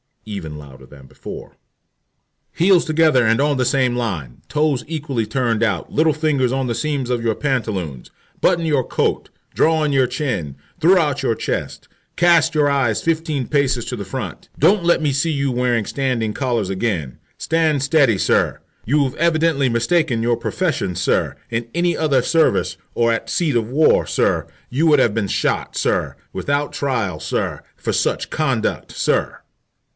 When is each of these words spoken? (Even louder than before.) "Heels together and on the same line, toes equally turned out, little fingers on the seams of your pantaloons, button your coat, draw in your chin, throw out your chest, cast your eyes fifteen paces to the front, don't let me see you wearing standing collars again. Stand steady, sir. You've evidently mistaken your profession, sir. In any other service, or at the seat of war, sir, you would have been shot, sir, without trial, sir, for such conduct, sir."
(Even 0.25 0.55
louder 0.57 0.85
than 0.85 1.05
before.) 1.07 1.57
"Heels 2.53 2.85
together 2.85 3.25
and 3.25 3.39
on 3.41 3.57
the 3.57 3.65
same 3.65 3.95
line, 3.95 4.41
toes 4.47 4.83
equally 4.87 5.25
turned 5.27 5.61
out, 5.61 5.91
little 5.91 6.13
fingers 6.13 6.51
on 6.51 6.67
the 6.67 6.73
seams 6.73 7.09
of 7.09 7.21
your 7.23 7.35
pantaloons, 7.35 8.09
button 8.39 8.65
your 8.65 8.83
coat, 8.83 9.29
draw 9.53 9.83
in 9.83 9.91
your 9.91 10.07
chin, 10.07 10.55
throw 10.79 10.99
out 10.99 11.21
your 11.21 11.35
chest, 11.35 11.87
cast 12.15 12.55
your 12.55 12.69
eyes 12.69 13.01
fifteen 13.03 13.47
paces 13.47 13.83
to 13.85 13.95
the 13.95 14.05
front, 14.05 14.49
don't 14.57 14.83
let 14.83 15.01
me 15.01 15.11
see 15.11 15.31
you 15.31 15.51
wearing 15.51 15.85
standing 15.85 16.33
collars 16.33 16.69
again. 16.69 17.19
Stand 17.37 17.83
steady, 17.83 18.17
sir. 18.17 18.59
You've 18.85 19.15
evidently 19.15 19.69
mistaken 19.69 20.23
your 20.23 20.37
profession, 20.37 20.95
sir. 20.95 21.35
In 21.49 21.67
any 21.75 21.95
other 21.97 22.21
service, 22.21 22.77
or 22.95 23.11
at 23.11 23.27
the 23.27 23.31
seat 23.31 23.55
of 23.55 23.69
war, 23.69 24.07
sir, 24.07 24.47
you 24.69 24.87
would 24.87 24.99
have 24.99 25.13
been 25.13 25.27
shot, 25.27 25.75
sir, 25.75 26.15
without 26.33 26.73
trial, 26.73 27.19
sir, 27.19 27.61
for 27.75 27.93
such 27.93 28.29
conduct, 28.31 28.91
sir." 28.91 29.39